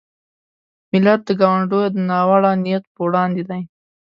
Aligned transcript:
ملت 0.91 1.21
د 1.27 1.29
ګاونډیو 1.41 1.83
د 1.93 1.97
ناوړه 2.09 2.51
نیت 2.63 2.83
په 2.95 2.99
وړاندې 3.07 3.43
دی. 3.49 3.61